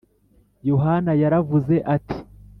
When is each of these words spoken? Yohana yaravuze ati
Yohana 0.69 1.11
yaravuze 1.21 1.75
ati 1.95 2.17